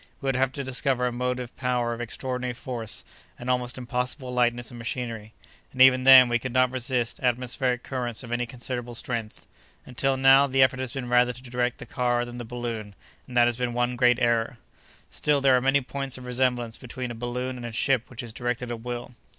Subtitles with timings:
[0.19, 3.05] We would have to discover a motive power of extraordinary force,
[3.37, 5.31] and almost impossible lightness of machinery.
[5.71, 9.45] And, even then, we could not resist atmospheric currents of any considerable strength.
[9.85, 12.95] Until now, the effort has been rather to direct the car than the balloon,
[13.27, 14.57] and that has been one great error."
[15.11, 18.33] "Still there are many points of resemblance between a balloon and a ship which is
[18.33, 19.13] directed at will."